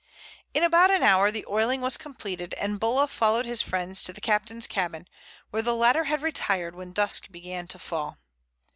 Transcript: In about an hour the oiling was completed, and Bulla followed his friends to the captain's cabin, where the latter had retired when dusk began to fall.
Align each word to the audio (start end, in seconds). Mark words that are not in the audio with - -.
In 0.55 0.63
about 0.63 0.89
an 0.89 1.03
hour 1.03 1.29
the 1.29 1.45
oiling 1.47 1.79
was 1.79 1.95
completed, 1.95 2.55
and 2.55 2.79
Bulla 2.79 3.07
followed 3.07 3.45
his 3.45 3.61
friends 3.61 4.01
to 4.01 4.11
the 4.11 4.19
captain's 4.19 4.65
cabin, 4.65 5.07
where 5.51 5.61
the 5.61 5.75
latter 5.75 6.05
had 6.05 6.23
retired 6.23 6.73
when 6.73 6.91
dusk 6.91 7.29
began 7.29 7.67
to 7.67 7.77
fall. 7.77 8.17